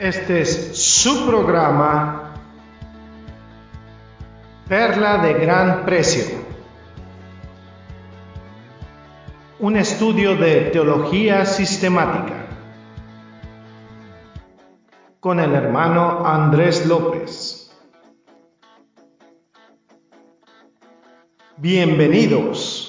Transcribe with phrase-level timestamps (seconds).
[0.00, 2.32] Este es su programa
[4.66, 6.38] Perla de Gran Precio.
[9.58, 12.46] Un estudio de teología sistemática
[15.20, 17.70] con el hermano Andrés López.
[21.58, 22.79] Bienvenidos.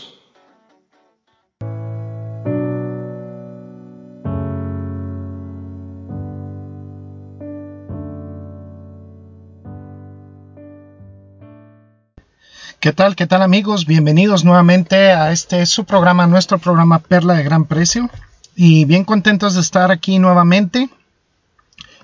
[12.92, 13.16] ¿Qué tal?
[13.16, 13.86] ¿Qué tal amigos?
[13.86, 18.10] Bienvenidos nuevamente a este su programa, nuestro programa Perla de Gran Precio.
[18.54, 20.90] Y bien contentos de estar aquí nuevamente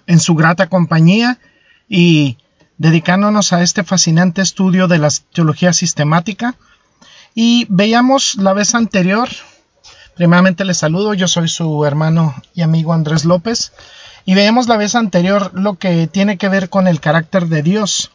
[0.06, 1.40] en su grata compañía
[1.90, 2.38] y
[2.78, 6.56] dedicándonos a este fascinante estudio de la teología sistemática.
[7.36, 9.28] Y veíamos la vez anterior,
[10.16, 13.74] primeramente les saludo, yo soy su hermano y amigo Andrés López,
[14.24, 18.12] y veíamos la vez anterior lo que tiene que ver con el carácter de Dios.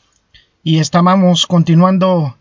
[0.65, 2.35] Y estábamos continuando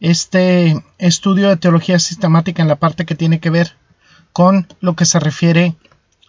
[0.00, 3.76] este estudio de teología sistemática en la parte que tiene que ver
[4.32, 5.76] con lo que se refiere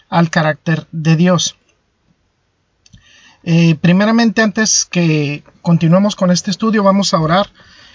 [0.10, 1.56] al carácter de Dios.
[3.44, 7.48] Eh, primeramente, antes que continuemos con este estudio, vamos a orar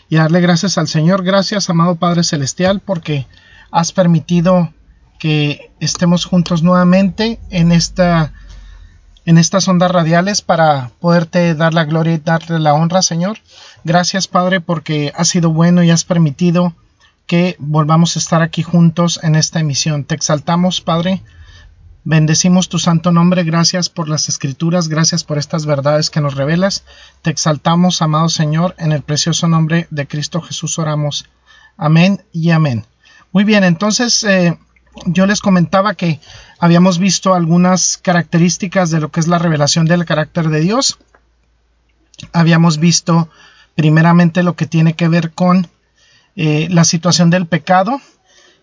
[0.09, 1.25] y darle gracias al Señor.
[1.25, 3.27] Gracias, amado Padre Celestial, porque
[3.71, 4.73] has permitido
[5.19, 8.33] que estemos juntos nuevamente en esta
[9.27, 13.39] en estas ondas radiales para poderte dar la gloria y darte la honra, Señor.
[13.85, 16.75] Gracias, Padre, porque has sido bueno y has permitido
[17.27, 20.05] que volvamos a estar aquí juntos en esta emisión.
[20.05, 21.23] Te exaltamos, Padre.
[22.07, 26.85] Bendecimos tu santo nombre, gracias por las escrituras, gracias por estas verdades que nos revelas.
[27.23, 31.25] Te exaltamos, amado Señor, en el precioso nombre de Cristo Jesús oramos.
[31.79, 32.85] Amén y amén.
[33.33, 34.59] Muy bien, entonces eh,
[35.07, 36.21] yo les comentaba que
[36.59, 40.99] habíamos visto algunas características de lo que es la revelación del carácter de Dios.
[42.33, 43.29] Habíamos visto
[43.75, 45.69] primeramente lo que tiene que ver con
[46.37, 48.01] eh, la situación del pecado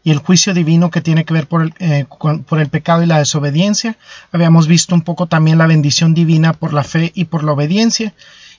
[0.03, 2.05] y el juicio divino que tiene que ver por el, eh,
[2.47, 3.97] por el pecado y la desobediencia.
[4.31, 8.13] Habíamos visto un poco también la bendición divina por la fe y por la obediencia.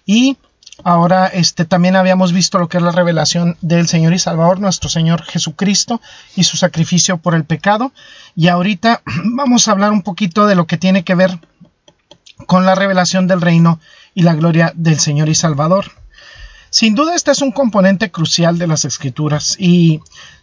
[0.07, 0.37] Y
[0.85, 4.89] Ahora, este, también habíamos visto lo que es la revelación del Señor y Salvador, nuestro
[4.89, 6.01] Señor Jesucristo
[6.35, 7.93] y su sacrificio por el pecado.
[8.35, 11.39] Y ahorita vamos a hablar un poquito de lo que tiene que ver
[12.47, 13.81] con la revelación del reino
[14.15, 15.93] y la gloria del Señor y Salvador.
[16.71, 20.01] Sin duda este es un componente crucial de las escrituras y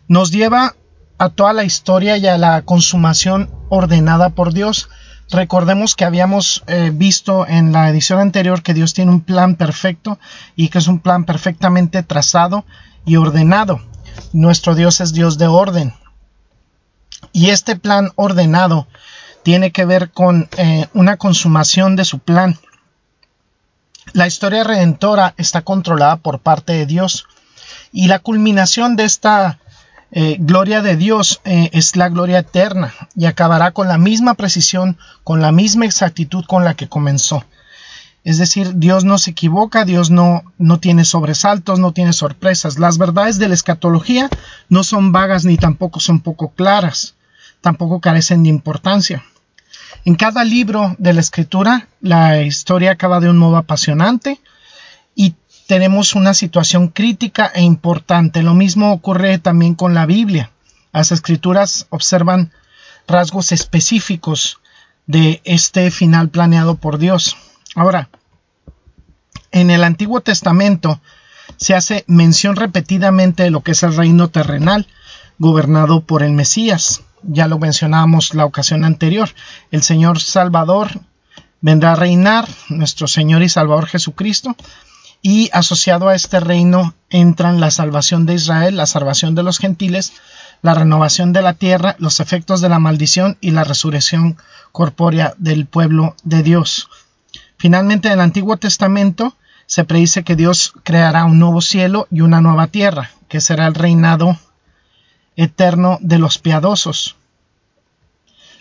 [0.08, 0.76] nos lleva
[1.18, 4.90] a toda la historia y a la consumación ordenada por Dios.
[5.32, 10.18] Recordemos que habíamos eh, visto en la edición anterior que Dios tiene un plan perfecto
[10.56, 12.66] y que es un plan perfectamente trazado
[13.06, 13.80] y ordenado.
[14.34, 15.94] Nuestro Dios es Dios de orden.
[17.32, 18.88] Y este plan ordenado
[19.44, 22.58] tiene que ver con eh, una consumación de su plan.
[24.14, 27.28] La historia redentora está controlada por parte de Dios
[27.92, 29.60] y la culminación de esta
[30.12, 34.98] eh, gloria de Dios eh, es la gloria eterna y acabará con la misma precisión,
[35.24, 37.46] con la misma exactitud con la que comenzó.
[38.24, 42.78] Es decir, Dios no se equivoca, Dios no, no tiene sobresaltos, no tiene sorpresas.
[42.78, 44.30] Las verdades de la escatología
[44.68, 47.16] no son vagas ni tampoco son poco claras,
[47.62, 49.24] tampoco carecen de importancia.
[50.06, 54.40] En cada libro de la escritura, la historia acaba de un modo apasionante
[55.70, 58.42] tenemos una situación crítica e importante.
[58.42, 60.50] Lo mismo ocurre también con la Biblia.
[60.92, 62.52] Las escrituras observan
[63.08, 64.58] rasgos específicos
[65.06, 67.38] de este final planeado por Dios.
[67.76, 68.10] Ahora,
[69.52, 71.02] en el Antiguo Testamento
[71.58, 74.88] se hace mención repetidamente de lo que es el reino terrenal,
[75.38, 77.04] gobernado por el Mesías.
[77.22, 79.30] Ya lo mencionábamos la ocasión anterior.
[79.70, 81.00] El Señor Salvador
[81.62, 84.56] vendrá a reinar, nuestro Señor y Salvador Jesucristo,
[85.22, 90.14] y asociado a este reino entran la salvación de Israel, la salvación de los gentiles,
[90.62, 94.38] la renovación de la tierra, los efectos de la maldición y la resurrección
[94.72, 96.90] corpórea del pueblo de Dios.
[97.58, 99.36] Finalmente, en el Antiguo Testamento
[99.66, 103.76] se predice que Dios creará un nuevo cielo y una nueva tierra, que será el
[103.76, 104.38] reinado
[105.36, 107.18] eterno de los piadosos.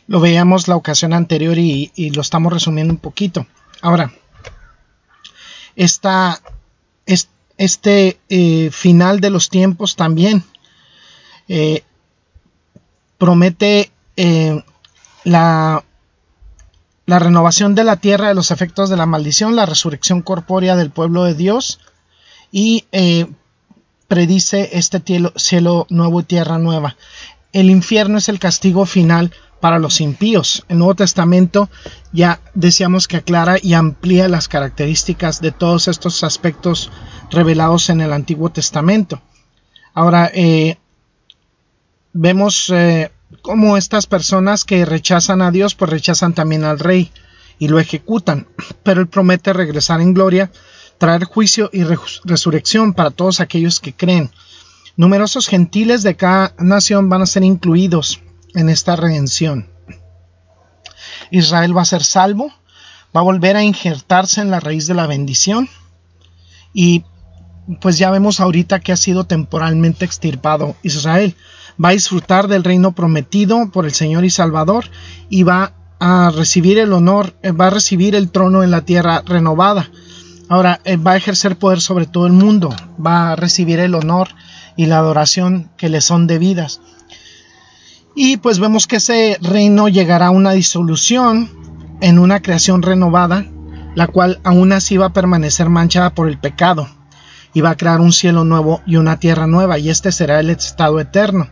[0.06, 3.46] Lo veíamos la ocasión anterior y, lo estamos resumiendo un poquito.
[3.82, 4.12] Ahora,
[5.76, 6.40] esta,
[7.58, 10.44] este eh, final de los tiempos también
[11.48, 11.82] eh,
[13.18, 14.62] promete eh,
[15.24, 15.84] la,
[17.06, 21.24] renovación de la tierra de los efectos de la maldición, la resurrección corpórea del pueblo
[21.24, 21.80] de Dios
[22.52, 22.84] y
[24.08, 25.02] predice este
[25.36, 26.96] cielo nuevo y tierra nueva.
[27.52, 30.64] El infierno es el castigo final para los impíos.
[30.68, 31.68] El Nuevo Testamento
[32.12, 36.90] ya decíamos que aclara y amplía las características de todos estos aspectos
[37.30, 39.20] revelados en el Antiguo Testamento.
[39.94, 40.78] Ahora, eh,
[42.12, 43.10] vemos eh,
[43.42, 47.10] cómo estas personas que rechazan a Dios, pues rechazan también al Rey
[47.58, 48.46] y lo ejecutan.
[48.82, 50.50] Pero Él promete regresar en gloria,
[50.98, 51.84] traer juicio y
[52.24, 54.30] resurrección para todos aquellos que creen.
[54.96, 58.20] Numerosos gentiles de cada nación van a ser incluidos
[58.54, 59.68] en esta redención.
[61.30, 62.52] Israel va a ser salvo,
[63.14, 65.68] va a volver a injertarse en la raíz de la bendición
[66.72, 67.04] y
[67.80, 71.34] pues ya vemos ahorita que ha sido temporalmente extirpado Israel.
[71.82, 74.86] Va a disfrutar del reino prometido por el Señor y Salvador
[75.28, 79.22] y va a recibir el honor, eh, va a recibir el trono en la tierra
[79.24, 79.90] renovada.
[80.48, 82.74] Ahora eh, va a ejercer poder sobre todo el mundo,
[83.04, 84.28] va a recibir el honor
[84.76, 86.80] y la adoración que le son debidas.
[88.20, 91.48] Y pues vemos que ese reino llegará a una disolución
[92.00, 93.46] en una creación renovada,
[93.94, 96.88] la cual aún así va a permanecer manchada por el pecado
[97.54, 100.50] y va a crear un cielo nuevo y una tierra nueva, y este será el
[100.50, 101.48] estado eterno,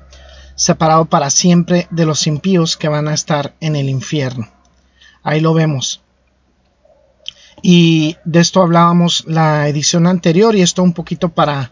[0.56, 4.48] separado para siempre de los impíos que van a estar en el infierno.
[5.22, 6.02] Ahí lo vemos.
[7.62, 11.70] Y de esto hablábamos la edición anterior y esto un poquito para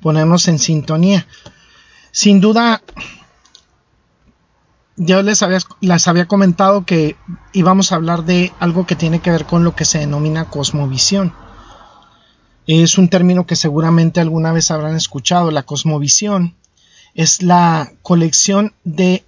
[0.00, 1.26] ponernos en sintonía.
[2.12, 2.80] Sin duda,
[4.96, 7.16] yo les había, les había comentado que
[7.52, 11.34] íbamos a hablar de algo que tiene que ver con lo que se denomina cosmovisión.
[12.66, 15.50] Es un término que seguramente alguna vez habrán escuchado.
[15.50, 16.56] La cosmovisión
[17.14, 19.24] es la colección de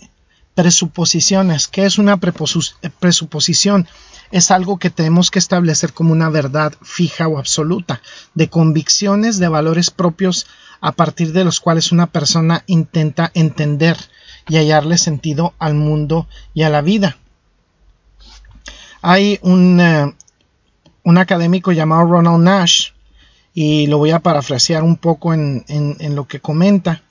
[0.55, 1.69] presuposiciones.
[1.69, 3.87] ¿Qué es una presuposición?
[4.33, 8.03] Es algo que tenemos que establecer como una verdad fija o absoluta,
[8.35, 10.47] de convicciones, de valores propios
[10.81, 13.97] a partir de los cuales una persona intenta entender
[14.49, 17.19] y hallarle sentido al mundo y a la vida.
[19.03, 20.15] Hay un, eh,
[21.05, 22.91] un académico llamado Ronald Nash
[23.55, 25.65] y lo voy a parafrasear un poco en,
[26.15, 27.03] lo que comenta,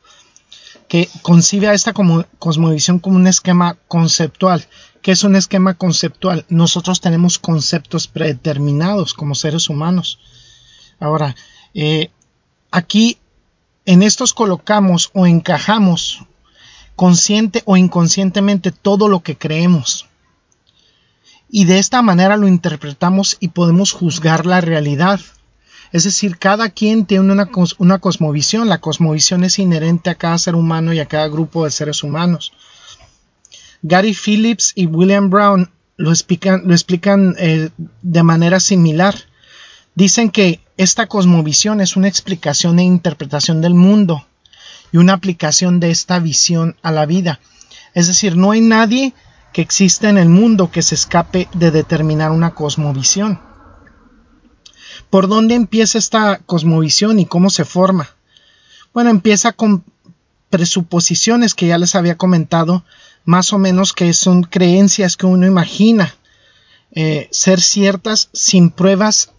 [0.88, 4.66] que concibe a esta como, cosmovisión como un esquema conceptual.
[5.02, 6.46] ¿Qué es un esquema conceptual?
[6.48, 10.20] Nosotros tenemos conceptos predeterminados como seres humanos.
[11.00, 11.36] Ahora,
[11.74, 12.12] eh,
[12.72, 13.18] aquí
[13.86, 16.26] en estos colocamos o encajamos
[16.98, 20.08] consciente o inconscientemente todo lo que creemos.
[21.48, 25.22] Y de esta manera lo interpretamos y podemos juzgar la realidad.
[25.94, 28.68] Es decir, cada quien tiene una, una, cosmovisión.
[28.68, 32.52] La cosmovisión es inherente a cada ser humano y a cada grupo de seres humanos.
[33.84, 37.70] Gary Phillips y William Brown lo explican, lo explican eh,
[38.02, 39.16] de manera similar.
[39.94, 44.26] Dicen que esta cosmovisión es una explicación e interpretación del mundo
[44.92, 47.40] y una aplicación de esta visión a la vida.
[47.94, 49.14] Es decir, no hay nadie
[49.54, 53.42] que exista en el mundo que se escape de determinar una cosmovisión.
[55.10, 58.10] ¿Por dónde empieza esta cosmovisión y cómo se forma?
[58.94, 59.84] Bueno, empieza con
[60.50, 62.84] presuposiciones que ya les había comentado,
[63.26, 66.16] más o menos que son creencias que uno imagina
[66.92, 69.32] eh, ser ciertas sin pruebas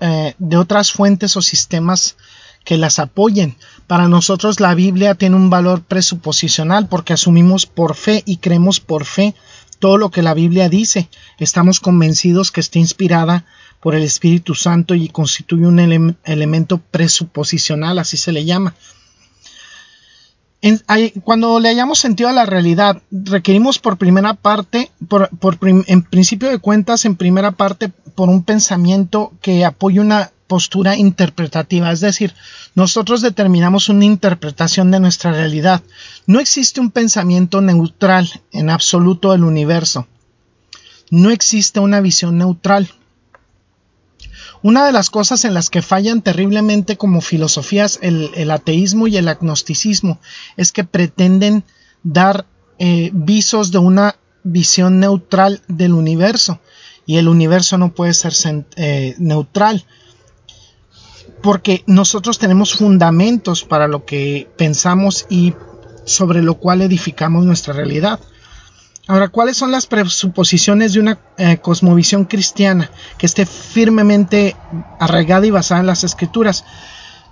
[0.00, 2.16] eh, de otras fuentes o sistemas
[2.64, 3.56] que las apoyen.
[3.90, 9.04] Para nosotros la Biblia tiene un valor presuposicional porque asumimos por fe y creemos por
[9.04, 9.34] fe
[9.80, 11.08] todo lo que la Biblia dice.
[11.38, 13.46] Estamos convencidos que está inspirada
[13.80, 18.76] por el Espíritu Santo y constituye un elemento presuposicional, así se le llama.
[21.24, 25.30] cuando le hayamos sentido a la realidad, requerimos por primera parte, por,
[25.64, 31.92] en principio de cuentas, en primera parte, por un pensamiento que apoye una postura interpretativa,
[31.92, 32.34] es decir,
[32.74, 35.80] nosotros determinamos una interpretación de nuestra realidad.
[36.26, 40.08] No existe un pensamiento neutral en absoluto del universo.
[41.08, 42.90] No existe una visión neutral.
[44.60, 49.28] Una de las cosas en las que fallan terriblemente como filosofías el, ateísmo y el
[49.28, 50.18] agnosticismo
[50.56, 51.62] es que pretenden
[52.02, 52.44] dar
[52.80, 56.58] eh, visos de una visión neutral del universo
[57.06, 58.32] y el universo no puede ser
[58.74, 59.86] eh, neutral
[61.42, 65.54] porque nosotros tenemos fundamentos para lo que pensamos y
[66.04, 68.20] sobre lo cual edificamos nuestra realidad.
[69.06, 74.56] Ahora, ¿cuáles son las presuposiciones de una eh, cosmovisión cristiana que esté firmemente
[75.00, 76.64] arraigada y basada en las escrituras?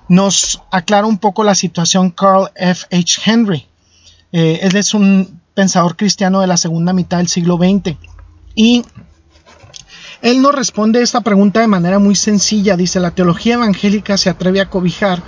[0.08, 2.86] Nos aclara un poco la situación Carl F.
[2.90, 3.20] H.
[3.24, 3.66] Henry.
[4.32, 7.96] Eh, él es un pensador cristiano de la segunda mitad del siglo XX
[8.54, 8.84] y
[10.22, 12.76] él nos responde esta pregunta de manera muy sencilla.
[12.76, 15.22] Dice, la teología evangélica se atreve a cobijar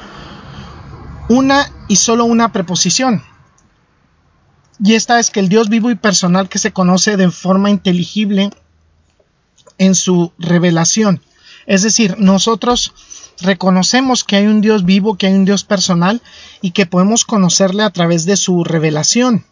[1.28, 3.22] una y solo una preposición.
[4.82, 8.50] Y esta es que el Dios vivo y personal que se conoce de forma inteligible
[9.78, 11.22] en su revelación.
[11.66, 12.92] Es decir, nosotros
[13.40, 16.20] reconocemos que hay un Dios vivo, que hay un Dios personal
[16.62, 19.44] y que podemos conocerle a través de su revelación.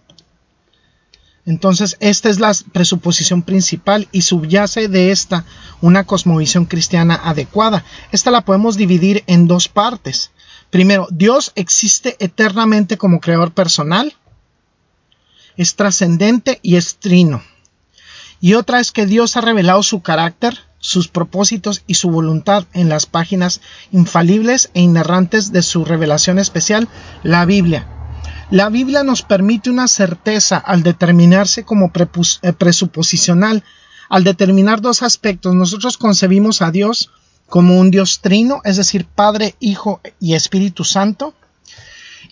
[1.48, 5.46] Entonces, esta es la presuposición principal y subyace de esta
[5.80, 7.86] una cosmovisión cristiana adecuada.
[8.12, 10.30] Esta la podemos dividir en dos partes.
[10.68, 14.12] Primero, Dios existe eternamente como creador personal,
[15.56, 17.42] es trascendente y es trino.
[18.42, 22.90] Y otra es que Dios ha revelado su carácter, sus propósitos y su voluntad en
[22.90, 26.88] las páginas infalibles e inerrantes de su revelación especial,
[27.22, 27.97] la Biblia.
[28.50, 33.62] La Biblia nos permite una certeza al determinarse como eh, presuposicional.
[34.08, 37.10] Al determinar dos aspectos, nosotros concebimos a Dios
[37.50, 41.34] como un Dios trino, es decir, Padre, Hijo y Espíritu Santo,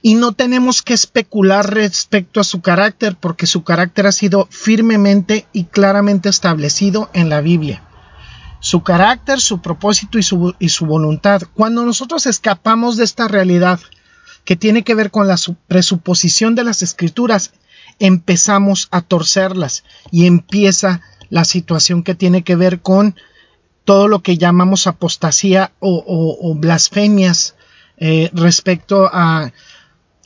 [0.01, 5.47] y no tenemos que especular respecto a su carácter porque su carácter ha sido firmemente
[5.53, 7.83] y claramente establecido en la Biblia
[8.59, 11.43] su carácter, su propósito y su, y su voluntad.
[11.55, 13.79] Cuando nosotros escapamos de esta realidad
[14.47, 15.37] que tiene que ver con la
[15.67, 17.53] presuposición de las escrituras,
[17.99, 23.17] empezamos a torcerlas y empieza la situación que tiene que ver con
[23.85, 27.57] todo lo que llamamos apostasía o, blasfemias
[27.99, 29.53] eh, respecto a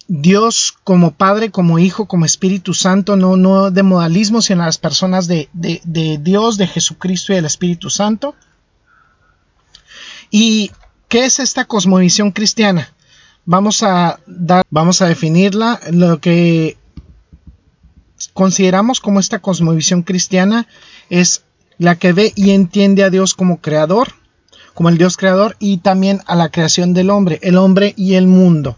[0.06, 4.76] Dios como Padre, como Hijo, como Espíritu Santo, no, no de modalismo, sino a las
[4.76, 8.34] personas de, de, Dios, de Jesucristo y del Espíritu Santo.
[10.30, 10.72] ¿Y
[11.08, 12.92] qué es esta cosmovisión cristiana?
[13.44, 15.80] Vamos a dar, vamos a definirla.
[15.90, 16.76] Lo que
[18.32, 20.66] consideramos como esta cosmovisión cristiana
[21.08, 21.44] es
[21.78, 24.08] la que ve y entiende a Dios como creador,
[24.74, 28.26] como el Dios creador, y también a la creación del hombre, el hombre y el
[28.26, 28.76] mundo.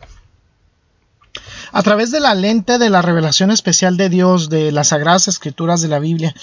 [1.73, 5.81] A través de la lente de la revelación especial de Dios, de las sagradas escrituras
[5.81, 6.35] de la Biblia,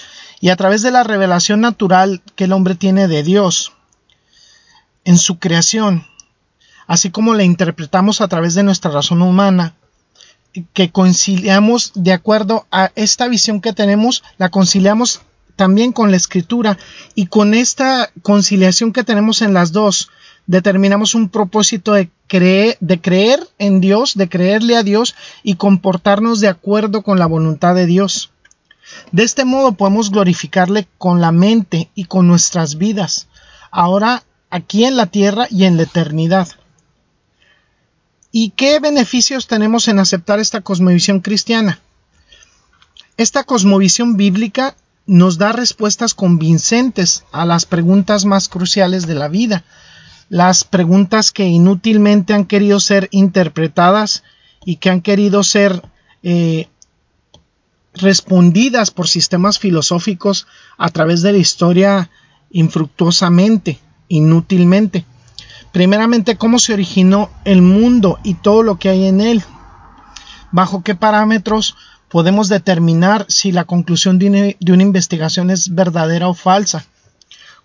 [0.42, 3.72] y a través de la revelación natural que el hombre tiene de Dios
[5.06, 6.06] en su creación,
[6.90, 9.76] así como la interpretamos a través de nuestra razón humana,
[10.74, 15.22] que conciliamos de acuerdo a esta visión que tenemos, la conciliamos
[15.56, 16.80] también con la escritura
[17.14, 20.10] y con esta conciliación que tenemos en las dos,
[20.48, 26.40] determinamos un propósito de creer, de creer en Dios, de creerle a Dios y comportarnos
[26.40, 28.32] de acuerdo con la voluntad de Dios.
[29.12, 33.28] De este modo podemos glorificarle con la mente y con nuestras vidas,
[33.70, 36.48] ahora aquí en la tierra y en la eternidad.
[38.32, 41.80] ¿Y qué beneficios tenemos en aceptar esta cosmovisión cristiana?
[43.18, 49.64] Esta cosmovisión bíblica nos da respuestas convincentes a las preguntas más cruciales de la vida,
[50.30, 54.24] las preguntas que inútilmente han querido ser interpretadas
[54.64, 55.82] y que han querido ser
[56.22, 56.68] eh,
[57.94, 60.46] respondidas por sistemas filosóficos
[60.78, 62.12] a través de la historia
[62.52, 65.06] infructuosamente, inútilmente.
[65.72, 69.44] Primeramente, cómo se originó el mundo y todo lo que hay en él.
[70.52, 71.76] Bajo qué parámetros
[72.10, 76.86] podemos determinar si la conclusión de una investigación es verdadera o falsa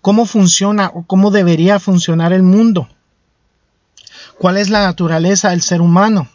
[0.05, 2.87] cómo funciona o cómo debería funcionar el mundo,
[4.37, 6.27] cuál es la naturaleza del ser humano,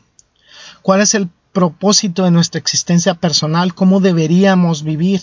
[0.83, 5.23] cuál es el propósito de nuestra existencia personal, cómo deberíamos vivir.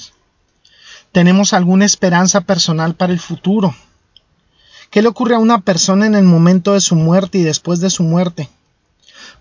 [1.12, 3.76] ¿Tenemos alguna esperanza personal para el futuro?
[4.90, 7.90] ¿Qué le ocurre a una persona en el momento de su muerte y después de
[7.90, 8.50] su muerte?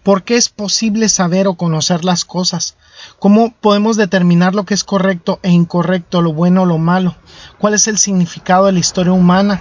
[0.02, 2.76] ¿Por qué es posible saber o conocer las cosas?
[3.18, 7.16] ¿Cómo podemos determinar lo que es correcto e incorrecto, lo bueno o lo malo?
[7.58, 9.60] ¿Cuál es el significado de la historia humana?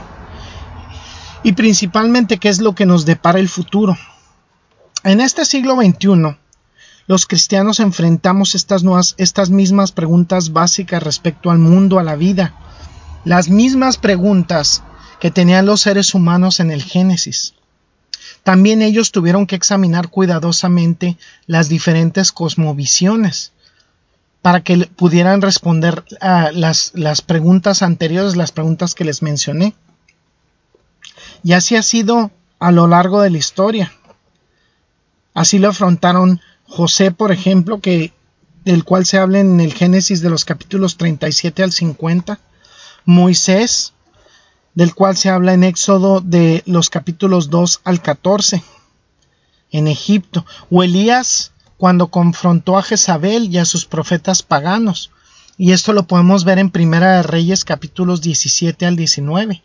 [1.44, 3.96] Y principalmente, ¿qué es lo que nos depara el futuro?
[5.04, 6.38] En este siglo XXI,
[7.08, 12.56] los cristianos enfrentamos estas, nuevas, estas mismas preguntas básicas respecto al mundo, a la vida,
[13.24, 14.84] las mismas preguntas
[15.20, 17.54] que tenían los seres humanos en el Génesis.
[18.44, 21.18] También ellos tuvieron que examinar cuidadosamente
[21.48, 23.54] las diferentes cosmovisiones
[24.44, 29.74] para que pudieran responder a las, las preguntas anteriores, las preguntas que les mencioné.
[31.44, 32.30] Y así ha sido
[32.60, 33.92] a lo largo de la historia.
[35.34, 38.14] Así lo afrontaron José, por ejemplo, que
[38.66, 42.40] del cual se habla en el Génesis de los capítulos 37 al 50,
[43.06, 43.95] Moisés,
[44.76, 48.62] del cual se habla en Éxodo de los capítulos 2 al 14,
[49.72, 55.12] en Egipto, o Elías cuando confrontó a Jezabel y a sus profetas paganos,
[55.58, 59.64] y esto lo podemos ver en Primera de Reyes capítulos 17 al 19,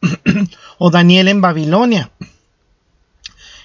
[0.78, 2.10] o Daniel en Babilonia,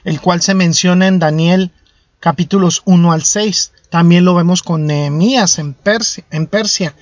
[0.04, 1.72] el cual se menciona en Daniel
[2.20, 3.72] capítulos 1 al 6.
[3.90, 6.96] También lo vemos con Nehemías en Persia, en Persia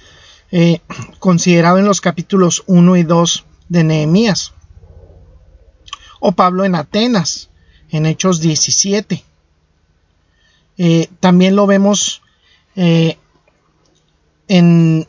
[0.52, 0.82] eh,
[1.20, 4.54] considerado en los capítulos 1 y 2 de Nehemías.
[6.20, 7.50] O Pablo en Atenas,
[7.90, 9.24] en Hechos 17.
[10.78, 12.22] Eh, también lo vemos
[12.76, 13.18] eh,
[14.50, 15.08] en,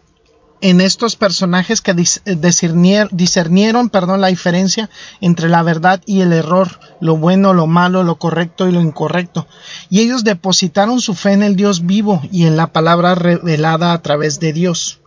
[0.61, 4.91] en, estos personajes que discernieron, discernieron perdón, la diferencia
[5.21, 9.49] entre la verdad y el error, lo bueno, lo malo, lo correcto y lo incorrecto.
[9.91, 14.03] Y ellos depositaron su fe en el Dios vivo y en la palabra revelada a
[14.03, 15.02] través de Dios.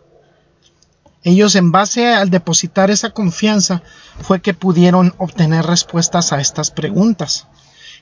[1.25, 3.81] Ellos en base al depositar esa confianza
[4.21, 7.47] fue que pudieron obtener respuestas a estas preguntas.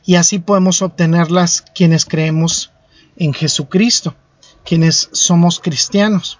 [0.05, 2.73] Y así podemos obtenerlas quienes creemos
[3.15, 4.13] en Jesucristo,
[4.65, 6.37] quienes somos cristianos.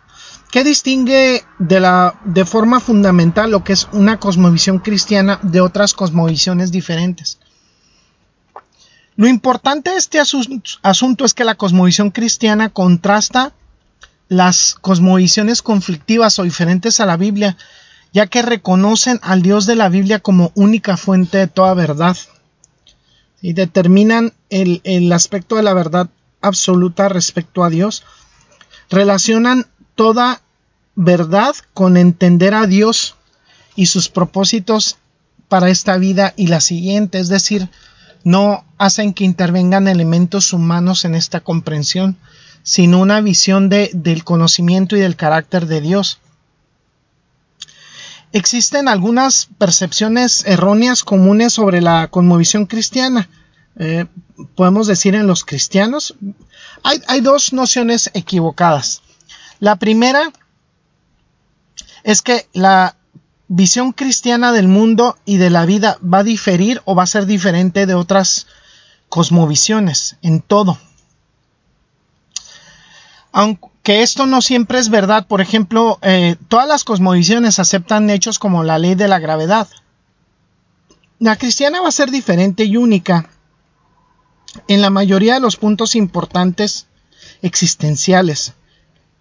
[0.52, 5.94] ¿Qué distingue de, la, de forma fundamental lo que es una cosmovisión cristiana de otras
[5.94, 7.40] cosmovisiones diferentes?
[9.16, 13.54] Lo importante de este asunto es que la cosmovisión cristiana contrasta
[14.28, 17.58] las cosmovisiones conflictivas o diferentes a la Biblia,
[18.14, 22.18] ya que reconocen al Dios de la Biblia como única fuente de toda verdad
[23.42, 26.10] y determinan el, el aspecto de la verdad
[26.42, 28.04] absoluta respecto a Dios,
[28.90, 30.42] relacionan toda
[30.96, 33.16] verdad con entender a Dios
[33.76, 34.98] y sus propósitos
[35.50, 37.70] para esta vida y la siguiente, es decir,
[38.24, 42.18] no hacen que intervengan elementos humanos en esta comprensión,
[42.64, 46.20] sino una visión de, del conocimiento y del carácter de Dios.
[48.32, 53.30] Existen algunas percepciones erróneas comunes sobre la conmovisión cristiana.
[53.78, 54.06] Eh,
[54.56, 56.16] podemos decir en los cristianos.
[56.84, 59.04] Hay dos nociones equivocadas.
[59.60, 60.32] La primera
[62.04, 62.96] es que la
[63.48, 67.26] visión cristiana del mundo y de la vida va a diferir o va a ser
[67.26, 68.48] diferente de otras
[69.10, 70.80] cosmovisiones en todo
[73.34, 78.64] aunque esto no siempre es verdad, por ejemplo, eh, todas las cosmovisiones aceptan hechos como
[78.64, 79.68] la ley de la gravedad.
[81.20, 83.30] La cristiana va a ser diferente y única
[84.68, 86.86] en la mayoría de los puntos importantes
[87.42, 88.54] existenciales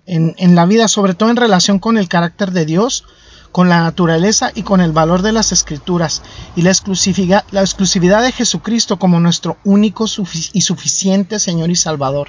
[0.05, 3.05] en, la vida, sobre todo en relación con el carácter de Dios,
[3.51, 6.23] con la naturaleza y con el valor de las escrituras
[6.55, 10.05] y la exclusividad, la exclusividad de Jesucristo como nuestro único
[10.53, 12.29] y suficiente Señor y Salvador.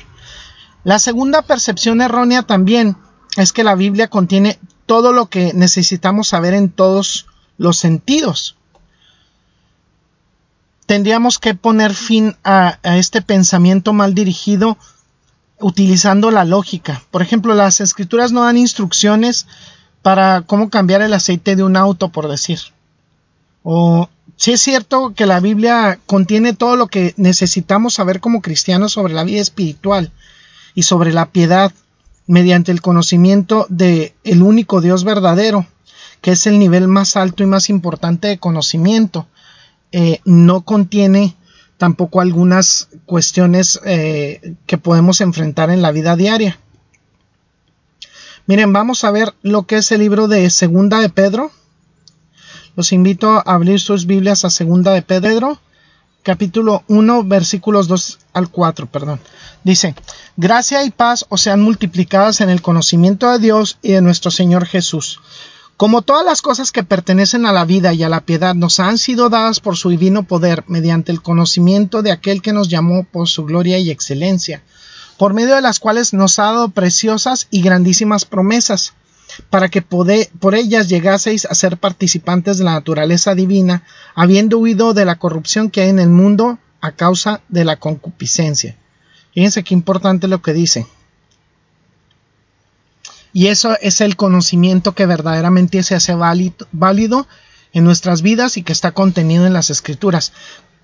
[0.83, 2.97] La segunda percepción errónea también
[3.37, 8.57] es que la Biblia contiene todo lo que necesitamos saber en todos los sentidos.
[10.85, 14.77] Tendríamos que poner fin a, este pensamiento mal dirigido
[15.59, 17.01] utilizando la lógica.
[17.09, 19.47] Por ejemplo, las escrituras no dan instrucciones
[20.01, 22.59] para cómo cambiar el aceite de un auto, por decir.
[23.63, 28.91] O si es cierto que la Biblia contiene todo lo que necesitamos saber como cristianos
[28.91, 30.11] sobre la vida espiritual,
[30.75, 31.71] y sobre la piedad
[32.27, 35.65] mediante el conocimiento de el único Dios verdadero,
[36.21, 39.27] que es el nivel más alto y más importante de conocimiento.
[39.91, 41.35] Eh, no contiene
[41.77, 46.59] tampoco algunas cuestiones eh, que podemos enfrentar en la vida diaria.
[48.45, 51.51] Miren, vamos a ver lo que es el libro de Segunda de Pedro.
[52.75, 55.59] Los invito a abrir sus Biblias a Segunda de Pedro,
[56.23, 59.19] capítulo 1, versículos 2 al 4, perdón.
[59.63, 59.93] Dice,
[60.37, 64.65] gracia y paz os sean multiplicadas en el conocimiento de Dios y de nuestro Señor
[64.65, 65.19] Jesús.
[65.75, 68.97] Como todas las cosas que pertenecen a la vida y a la piedad nos han
[68.97, 73.27] sido dadas por su divino poder mediante el conocimiento de aquel que nos llamó por
[73.27, 74.63] su gloria y excelencia,
[75.17, 78.93] por medio de las cuales nos ha dado preciosas y grandísimas promesas,
[79.49, 83.83] para que por ellas llegaseis a ser participantes de la naturaleza divina,
[84.15, 88.75] habiendo huido de la corrupción que hay en el mundo a causa de la concupiscencia.
[89.33, 90.85] Fíjense qué importante lo que dice.
[93.33, 97.27] Y eso es el conocimiento que verdaderamente se hace válido,
[97.75, 100.31] en nuestras vidas y que está contenido en las escrituras.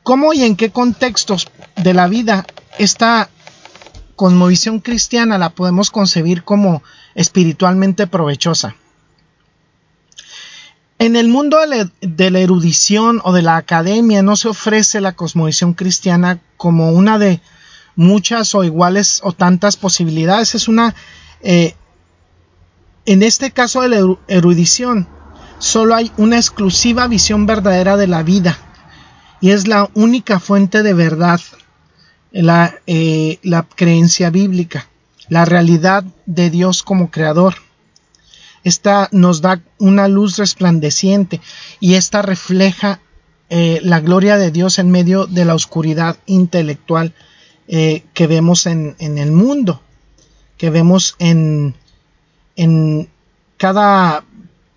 [0.02, 2.48] ¿Cómo y en qué contextos de la vida
[2.80, 3.30] esta
[4.16, 6.82] cosmovisión cristiana la podemos concebir como
[7.16, 8.76] espiritualmente provechosa?
[11.00, 11.58] En el mundo
[12.02, 17.18] de la erudición o de la academia no se ofrece la cosmovisión cristiana como una
[17.18, 17.40] de
[17.96, 20.56] muchas o iguales o tantas posibilidades.
[20.56, 20.94] Es una,
[21.42, 21.76] eh,
[23.06, 25.08] en este caso de la erudición,
[25.58, 28.58] solo hay una exclusiva visión verdadera de la vida
[29.40, 31.40] y es la única fuente de verdad,
[32.32, 34.90] la, eh, la creencia bíblica,
[35.30, 37.56] la realidad de Dios como creador.
[38.64, 41.40] Esta nos da una luz resplandeciente
[41.80, 43.00] y esta refleja
[43.50, 47.14] eh, la gloria de Dios en medio de la oscuridad intelectual
[47.68, 49.82] eh, que vemos en, el mundo,
[50.58, 51.76] que vemos en,
[52.56, 53.10] en
[53.58, 54.24] cada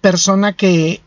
[0.00, 1.00] persona que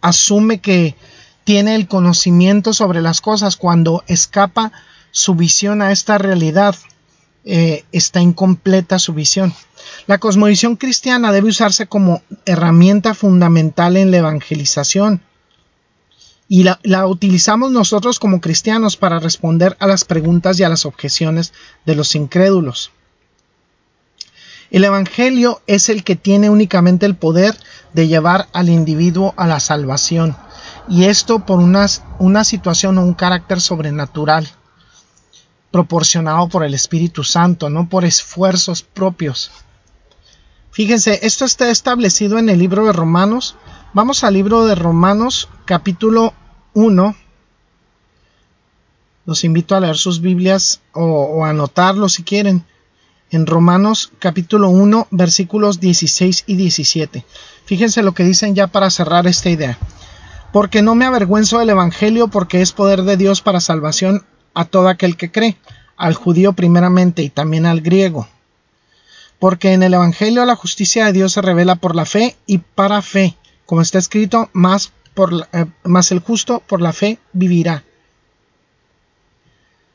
[0.00, 0.96] asume que
[1.44, 4.72] tiene el conocimiento sobre las cosas cuando escapa
[5.10, 6.74] su visión a esta realidad
[7.50, 9.54] eh, está incompleta su visión.
[10.06, 15.22] La cosmovisión cristiana debe usarse como herramienta fundamental en la evangelización
[16.46, 21.54] y la, utilizamos nosotros como cristianos para responder a las preguntas y a las objeciones
[21.86, 22.90] de los incrédulos.
[24.70, 27.56] El Evangelio es el que tiene únicamente el poder
[27.94, 30.36] de llevar al individuo a la salvación,
[30.86, 34.50] y esto por una situación o un carácter sobrenatural
[35.70, 39.50] proporcionado por el Espíritu Santo, no por esfuerzos propios.
[40.70, 43.56] Fíjense, esto está establecido en el libro de Romanos.
[43.92, 46.34] Vamos al libro de Romanos capítulo
[46.74, 47.16] 1.
[49.26, 52.64] Los invito a leer sus Biblias o, o anotarlo si quieren.
[53.30, 57.26] En Romanos capítulo 1 versículos 16 y 17.
[57.66, 59.78] Fíjense lo que dicen ya para cerrar esta idea.
[60.50, 64.88] Porque no me avergüenzo del Evangelio porque es poder de Dios para salvación a todo
[64.88, 65.56] aquel que cree,
[65.96, 68.28] al judío primeramente y también al griego.
[69.38, 73.02] Porque en el Evangelio la justicia de Dios se revela por la fe y para
[73.02, 74.92] fe, como está escrito, más,
[75.52, 77.84] eh, más el justo por la fe vivirá.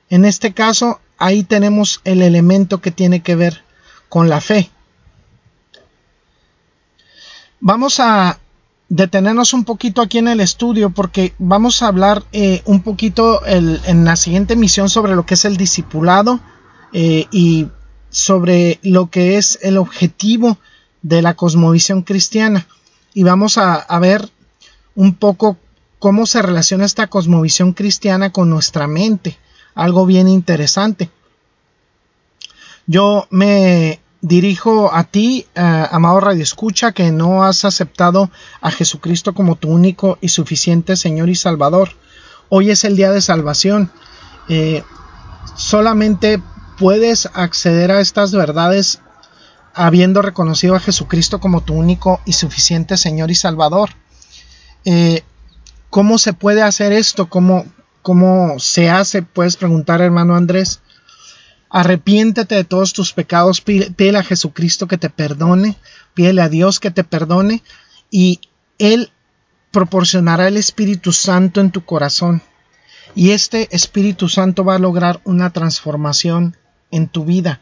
[0.09, 3.63] En este caso, ahí tenemos el elemento que tiene que ver
[4.09, 4.69] con la fe.
[7.59, 8.39] Vamos a
[8.95, 14.05] detenernos un poquito aquí en el estudio porque vamos a hablar eh, un poquito en
[14.05, 16.39] la siguiente misión sobre lo que es el discipulado
[16.93, 17.69] eh, y
[18.11, 20.59] sobre lo que es el objetivo
[21.01, 22.67] de la cosmovisión cristiana.
[23.15, 24.29] Y vamos a, a ver
[24.93, 25.57] un poco
[25.97, 29.39] cómo se relaciona esta cosmovisión cristiana con nuestra mente.
[29.73, 31.09] Algo bien interesante.
[32.85, 35.59] Yo me dirijo a ti, uh,
[35.91, 38.31] amado Radio Escucha, que no has aceptado
[38.61, 41.89] a Jesucristo como tu único y suficiente Señor y Salvador.
[42.47, 43.91] Hoy es el día de salvación.
[44.47, 44.81] Eh,
[45.55, 46.41] solamente
[46.79, 49.01] puedes acceder a estas verdades
[49.73, 53.89] habiendo reconocido a Jesucristo como tu único y suficiente Señor y Salvador.
[54.85, 55.23] Eh,
[55.89, 57.27] ¿Cómo se puede hacer esto?
[57.27, 57.65] ¿Cómo,
[58.01, 59.21] ¿Cómo se hace?
[59.21, 60.79] Puedes preguntar, hermano Andrés.
[61.75, 65.75] Arrepiéntete de todos tus pecados, pídele a Jesucristo que te perdone,
[66.13, 67.63] pídele a Dios que te perdone
[68.11, 68.41] y
[68.77, 69.11] Él
[69.71, 72.43] proporcionará el Espíritu Santo en tu corazón.
[73.15, 76.55] Y este Espíritu Santo va a lograr una transformación
[76.91, 77.59] en tu vida.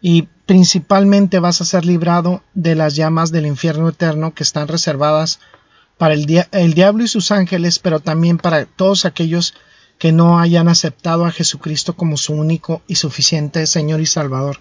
[0.00, 5.38] Y principalmente vas a ser librado de las llamas del infierno eterno que están reservadas
[5.98, 9.58] para el, el diablo y sus ángeles, pero también para todos aquellos que
[10.12, 14.58] no hayan aceptado a Jesucristo como su único y suficiente Señor y Salvador.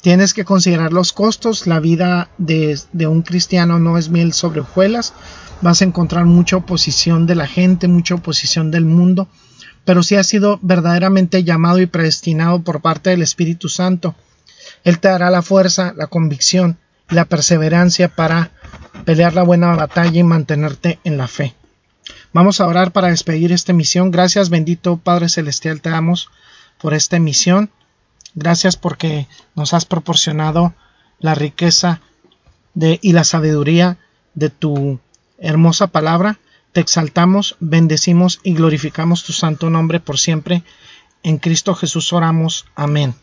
[0.00, 1.66] Tienes que considerar los costos.
[1.66, 5.12] La vida de, un cristiano no es miel sobre hojuelas.
[5.62, 9.28] Vas a encontrar mucha oposición de la gente, mucha oposición del mundo.
[9.84, 14.14] Pero si has sido verdaderamente llamado y predestinado por parte del Espíritu Santo,
[14.84, 16.78] Él te dará la fuerza, la convicción
[17.08, 18.50] la perseverancia para
[19.04, 21.54] pelear la buena batalla y mantenerte en la fe.
[22.32, 24.10] Vamos a orar para despedir esta misión.
[24.10, 26.28] Gracias, bendito Padre Celestial, te damos
[26.80, 27.70] por esta emisión.
[28.34, 30.74] Gracias porque nos has proporcionado
[31.18, 32.00] la riqueza
[32.78, 33.98] y la sabiduría
[34.34, 35.00] de tu
[35.38, 36.38] hermosa palabra.
[36.72, 40.62] Te exaltamos, bendecimos y glorificamos tu santo nombre por siempre.
[41.22, 42.66] En Cristo Jesús oramos.
[42.74, 43.14] Amén.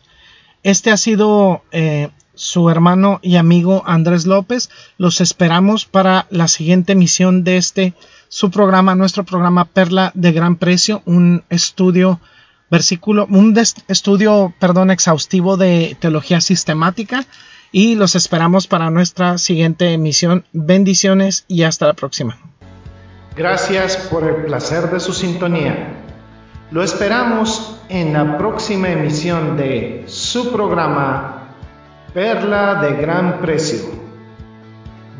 [0.64, 4.70] Este ha sido eh, su hermano y amigo Andrés López.
[4.98, 7.94] Los esperamos para la siguiente misión de este
[8.34, 12.18] su programa, nuestro programa Perla de Gran Precio, un estudio
[12.68, 17.26] versículo, un estudio, perdón, exhaustivo de teología sistemática
[17.70, 20.44] y los esperamos para nuestra siguiente emisión.
[20.52, 22.36] Bendiciones y hasta la próxima.
[23.36, 26.02] Gracias por el placer de su sintonía.
[26.72, 31.54] Lo esperamos en la próxima emisión de su programa
[32.12, 33.78] Perla de Gran Precio.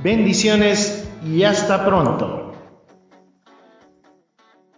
[0.03, 2.43] Bendiciones y hasta pronto.